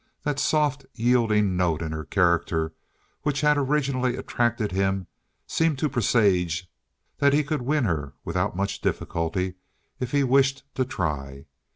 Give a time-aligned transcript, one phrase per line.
[0.23, 2.73] That soft, yielding note in her character
[3.21, 5.05] which had originally attracted him
[5.45, 6.67] seemed to presage
[7.19, 9.57] that he could win her without much difficulty,
[9.99, 11.45] if he wished to try.